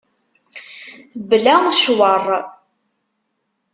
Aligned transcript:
Bla 1.29 1.55
ccwer. 1.75 2.25